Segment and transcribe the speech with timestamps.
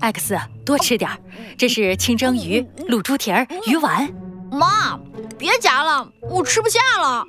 [0.00, 1.18] 艾克斯，多吃点儿，
[1.56, 4.08] 这是清蒸鱼、卤猪蹄儿、鱼丸。
[4.50, 4.98] 妈，
[5.38, 7.24] 别夹了，我吃不下了。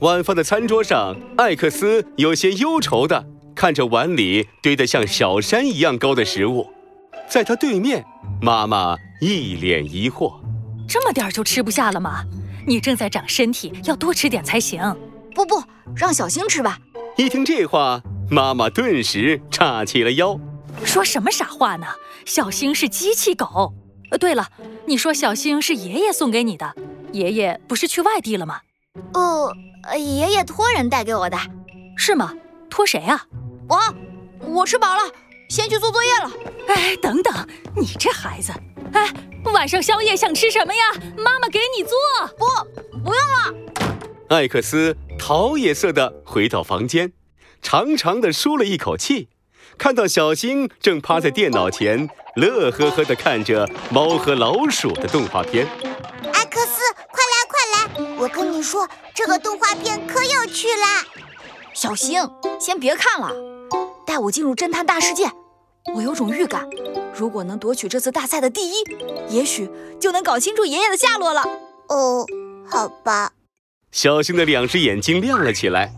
[0.00, 6.70] 晚饭的餐桌上，艾克斯有些忧愁的看着碗里堆得像小山一样高的食物，
[7.28, 8.04] 在他对面，
[8.40, 10.34] 妈妈一脸疑惑
[10.88, 12.24] ：“这么点儿就吃不下了吗？
[12.66, 14.80] 你正在长身体，要多吃点才行。”
[15.34, 15.62] 不不，
[15.96, 16.78] 让小星吃吧。
[17.16, 20.38] 一听这话，妈妈顿时叉起了腰
[20.82, 21.86] ：“说什么傻话呢？
[22.24, 23.74] 小星是机器狗。
[24.10, 24.48] 呃，对了，
[24.86, 26.74] 你说小星是爷爷送给你的，
[27.12, 28.60] 爷爷不是去外地了吗
[29.12, 31.38] ？”“呃，爷爷托人带给我的，
[31.96, 32.34] 是吗？
[32.70, 33.26] 托谁啊
[33.68, 33.78] ？”“我，
[34.46, 35.02] 我吃饱了，
[35.48, 36.30] 先去做作业了。
[36.68, 37.32] ”“哎，等等，
[37.76, 38.52] 你这孩子，
[38.92, 39.12] 哎，
[39.52, 40.82] 晚上宵夜想吃什么呀？
[41.16, 41.92] 妈妈给你做。
[42.38, 43.54] ”“不，不用了。”
[44.28, 44.96] 艾克斯。
[45.16, 47.12] 陶冶色的回到房间，
[47.62, 49.28] 长长的舒了一口气，
[49.76, 55.66] 看到小星正趴在电脑前，乐呵呵的看着猫和老鼠的动画片。
[56.32, 56.80] 艾克斯，
[57.10, 58.16] 快来快来！
[58.18, 61.04] 我跟你说，这个动画片可有趣啦。
[61.74, 63.30] 小星，先别看了，
[64.06, 65.30] 带我进入侦探大世界。
[65.94, 66.66] 我有种预感，
[67.14, 68.74] 如果能夺取这次大赛的第一，
[69.28, 69.68] 也许
[70.00, 71.42] 就能搞清楚爷爷的下落了。
[71.88, 72.24] 哦，
[72.66, 73.32] 好吧。
[73.92, 75.92] 小星的两只眼睛亮了起来，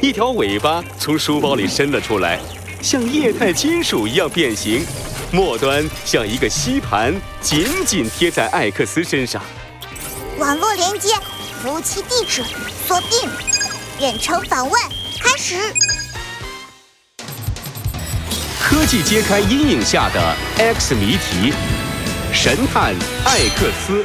[0.00, 2.38] 一条尾巴从书包里伸了出来，
[2.82, 4.84] 像液态金属一样变形，
[5.30, 9.40] 末端像一个吸盘，紧紧贴在艾克斯身上。
[10.36, 11.14] 网络连接，
[11.62, 12.42] 服务器地址
[12.84, 13.30] 锁定，
[14.00, 14.82] 远程访问
[15.20, 15.54] 开始。
[18.60, 21.52] 科技揭开阴影下的 X 谜题，
[22.32, 24.04] 神探艾克斯，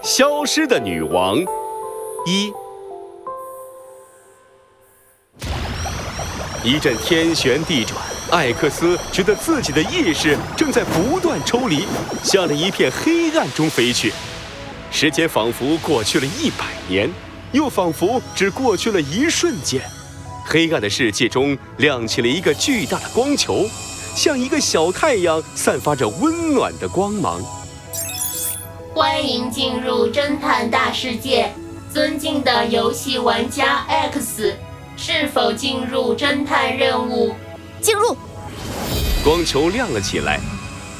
[0.00, 1.38] 消失的女王。
[2.24, 2.52] 一，
[6.68, 7.98] 一阵天旋地转，
[8.30, 11.86] 艾克斯觉得自己的意识正在不断抽离，
[12.22, 14.12] 向着一片黑暗中飞去。
[14.90, 17.10] 时间仿佛过去了一百年，
[17.52, 19.80] 又仿佛只过去了一瞬间。
[20.44, 23.64] 黑暗的世界中亮起了一个巨大的光球，
[24.14, 27.40] 像一个小太阳，散发着温暖的光芒。
[28.94, 31.50] 欢迎进入侦探大世界。
[31.90, 34.54] 尊敬的游戏玩家 X，
[35.00, 37.32] 是否进入侦探任务？
[37.80, 38.16] 进入。
[39.24, 40.40] 光球亮了起来，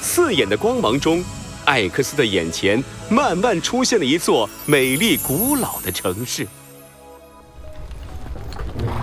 [0.01, 1.23] 刺眼的光芒中，
[1.65, 6.47] 艾克斯的眼前慢慢出现了一座美丽古老的城市。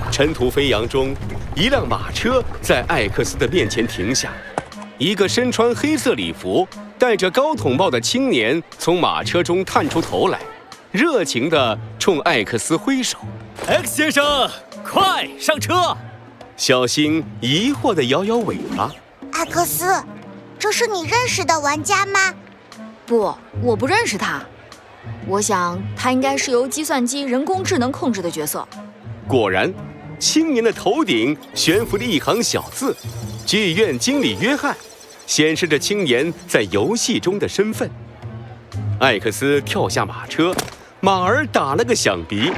[0.09, 1.13] 尘土飞扬中，
[1.57, 4.31] 一辆马车在艾克斯的面前停下，
[4.97, 6.65] 一个身穿黑色礼服、
[6.97, 10.39] 戴着高筒帽的青年从马车中探出头来。
[10.93, 13.17] 热情地冲艾克斯挥手
[13.67, 14.49] ，X 先生，
[14.87, 15.97] 快上车！
[16.55, 18.91] 小星疑惑地摇摇尾巴。
[19.31, 20.01] 艾克斯，
[20.59, 22.33] 这是你认识的玩家吗？
[23.05, 24.43] 不，我不认识他。
[25.27, 28.65] 我想他应该是由计算机人工智能控制的角色。
[29.27, 29.73] 果然，
[30.19, 32.95] 青年的头顶悬浮着一行小字
[33.45, 34.75] ：“剧院经理约翰”，
[35.25, 37.89] 显示着青年在游戏中的身份。
[38.99, 40.55] 艾克斯跳下马车。
[41.01, 42.51] 马儿打了个响鼻，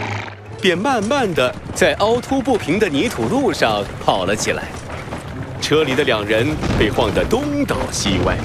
[0.67, 4.63] 便慢慢的在凹凸不平的泥土路上跑了起来。
[5.61, 6.45] 车里的两人
[6.77, 8.35] 被晃得东倒西歪。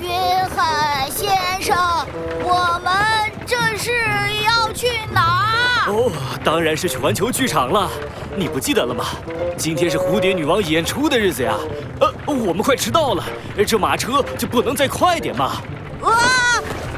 [0.00, 0.08] 约
[0.56, 1.28] 翰先
[1.60, 1.76] 生，
[2.42, 3.92] 我们这是
[4.46, 5.92] 要去哪儿？
[5.92, 6.10] 哦，
[6.42, 7.90] 当然是去环球剧场了。
[8.34, 9.04] 你不记得了吗？
[9.58, 11.52] 今天是蝴蝶女王演出的日子呀。
[12.00, 13.22] 呃，我们快迟到了，
[13.66, 15.60] 这马车就不能再快点吗？
[16.02, 16.16] 啊，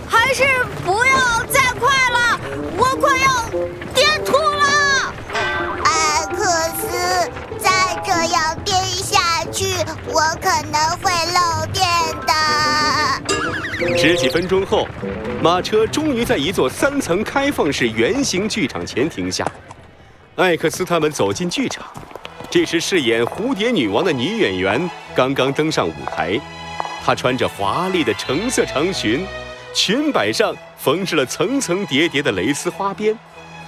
[0.08, 0.44] 还是
[0.87, 2.41] 不要再快了。
[2.76, 3.50] 我快要
[3.92, 4.09] 颠
[8.05, 9.65] 这样颠下去，
[10.06, 11.87] 我可能会漏电
[12.27, 12.33] 的。
[13.97, 14.87] 十几分钟后，
[15.43, 19.47] 马车终于在一座三层开放式圆形剧场前停下。
[20.37, 21.84] 艾克斯他们走进剧场，
[22.50, 26.41] 这时饰演蝴蝶女王的女演员刚刚登上舞台，
[27.05, 29.26] 她穿着华丽的橙色长裙。
[29.73, 33.17] 裙摆上缝制了层层叠叠的蕾丝花边，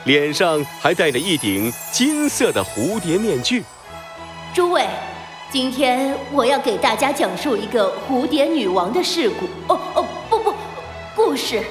[0.04, 3.62] 脸上还戴着一顶金色的蝴蝶面具。
[4.54, 4.86] 诸位，
[5.50, 9.46] 今天我要给大家讲述一个蝴蝶女王的事故。
[9.72, 10.54] 哦哦，不不，
[11.16, 11.62] 故事。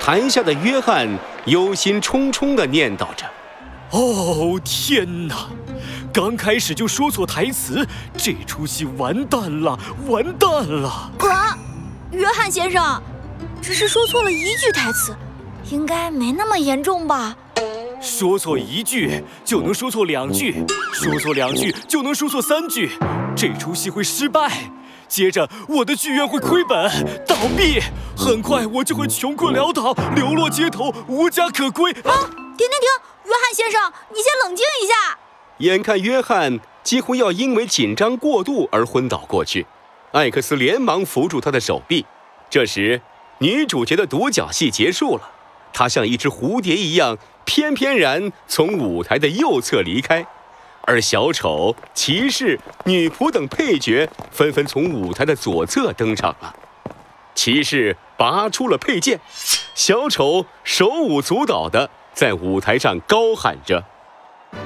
[0.00, 1.06] 台下的约翰
[1.44, 3.26] 忧心忡忡地念叨着
[3.92, 5.48] ：“哦天哪，
[6.10, 7.86] 刚开始就说错台词，
[8.16, 9.78] 这出戏完蛋了，
[10.08, 11.10] 完蛋了！”
[12.10, 13.02] 约翰先生，
[13.60, 15.14] 只是说错了一句台词，
[15.70, 17.36] 应该没那么严重吧？
[18.00, 22.90] 说错一句就能说错两句，说错两句就能说错三句，
[23.36, 24.50] 这出戏会失败。
[25.06, 26.90] 接着我的剧院会亏本
[27.26, 27.78] 倒闭，
[28.16, 31.92] 很快我就会穷困潦倒，流落街头，无家可归。
[31.92, 32.30] 啊！
[32.56, 32.88] 停停停！
[33.24, 35.18] 约翰先生，你先冷静一下。
[35.58, 39.66] 眼看约翰几乎要因为紧张过度而昏倒过去，
[40.12, 42.06] 艾克斯连忙扶住他的手臂。
[42.48, 43.02] 这时，
[43.38, 45.22] 女主角的独角戏结束了，
[45.72, 50.26] 她像一只蝴蝶一样翩翩然从舞台的右侧离开。
[50.82, 56.54] 而小丑、骑士、女仆等配角纷纷从舞台的左侧登场了。
[57.34, 59.20] 骑士拔出了佩剑，
[59.74, 63.84] 小丑手舞足蹈的在舞台上高喊着：“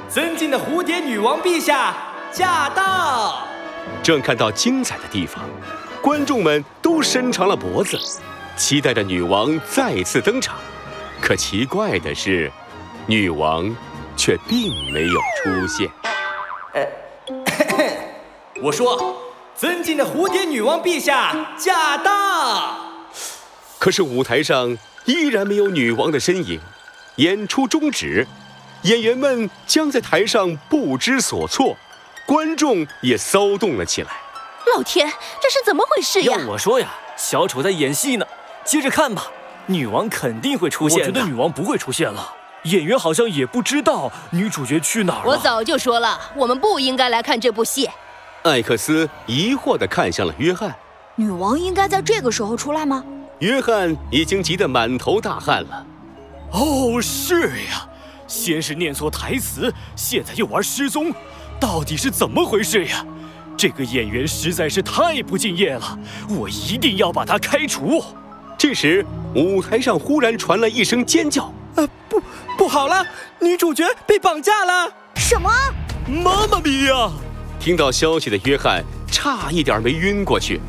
[0.09, 1.95] 尊敬的蝴蝶女王陛下
[2.33, 3.47] 驾到！”
[4.03, 5.45] 正看到精彩的地方，
[6.01, 7.99] 观众们都伸长了脖子，
[8.57, 10.57] 期待着女王再次登场。
[11.25, 12.53] 可奇怪的是，
[13.07, 13.75] 女王
[14.15, 15.91] 却并没有出现。
[18.63, 19.17] 我说
[19.57, 22.79] ：“尊敬的蝴蝶女王陛下驾到！”
[23.81, 24.77] 可是舞台上
[25.07, 26.61] 依然没有女王的身影。
[27.17, 28.27] 演出终止，
[28.83, 31.75] 演员们将在台上不知所措，
[32.27, 34.11] 观众也骚动了起来。
[34.77, 35.11] 老天，
[35.41, 36.37] 这是怎么回事呀？
[36.39, 38.27] 要我说呀，小丑在演戏呢。
[38.63, 39.31] 接着看吧，
[39.67, 40.99] 女王肯定会出现。
[41.01, 42.33] 我觉得女王不会出现了。
[42.65, 45.31] 演员好像也不知道女主角去哪儿了。
[45.31, 47.89] 我早就说了，我们不应该来看这部戏。
[48.43, 50.75] 艾克斯疑惑地看向了约翰。
[51.17, 53.05] 女王应该在这个时候出来吗？
[53.41, 55.87] 约翰已经急得满头大汗了。
[56.53, 57.87] 哦，是呀，
[58.27, 61.13] 先是念错台词，现在又玩失踪，
[61.61, 63.05] 到底是怎么回事呀？
[63.57, 68.03] 这个演员实在是太不敬业了，我一定要把他开除。
[68.67, 71.53] 这时，舞台上忽然传来一声尖叫。
[71.75, 72.19] 呃，不，
[72.57, 73.07] 不好了，
[73.39, 74.91] 女主角被绑架了！
[75.17, 75.53] 什么？
[76.09, 77.13] 妈妈咪呀！
[77.61, 80.63] 听到消息的约翰差一点没晕过去，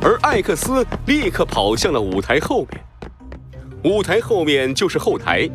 [0.00, 2.82] 而艾克斯立刻跑向了舞台后面。
[3.84, 5.46] 舞台后面就是后台，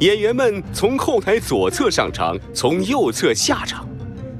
[0.00, 3.88] 演员们从后台左侧上场，从右侧下场。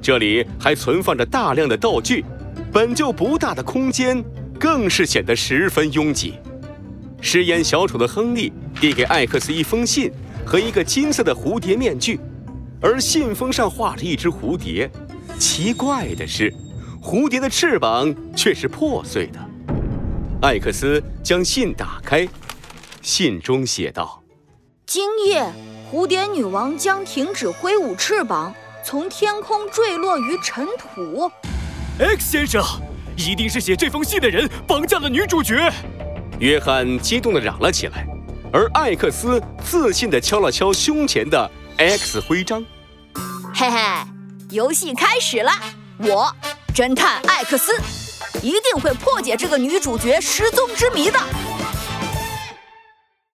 [0.02, 2.22] 这里还存放着大量的道具，
[2.70, 4.22] 本就不大的空间
[4.60, 6.34] 更是显得十分拥挤。
[7.20, 10.10] 饰演小丑的亨利递给艾克斯一封信
[10.46, 12.18] 和一个金色的蝴蝶面具，
[12.80, 14.90] 而信封上画着一只蝴蝶。
[15.38, 16.52] 奇怪的是，
[17.02, 19.38] 蝴蝶的翅膀却是破碎的。
[20.40, 22.26] 艾克斯将信打开，
[23.02, 24.22] 信中写道
[24.86, 25.44] ：“今夜，
[25.92, 28.54] 蝴蝶女王将停止挥舞翅膀，
[28.84, 31.30] 从天空坠落于尘土。
[31.98, 32.64] ”X 先生，
[33.16, 35.72] 一定是写这封信的人绑架了女主角。
[36.40, 38.06] 约翰激动地嚷了起来，
[38.52, 42.64] 而艾克斯自信地敲了敲胸前的 X 徽章。
[43.52, 43.78] 嘿嘿，
[44.50, 45.50] 游戏开始了！
[45.98, 46.32] 我，
[46.72, 47.72] 侦探艾克斯，
[48.40, 51.18] 一定会破解这个女主角失踪之谜的。